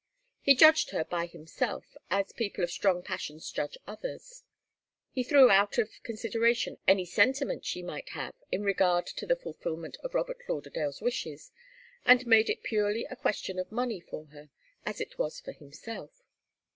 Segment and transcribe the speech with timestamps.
[0.41, 4.41] He judged her by himself, as people of strong passions judge others.
[5.11, 9.97] He threw out of consideration any sentiment she might have in regard to the fulfilment
[10.03, 11.51] of Robert Lauderdale's wishes,
[12.03, 14.49] and made it purely a question of money for her,
[14.87, 16.23] as it was for himself.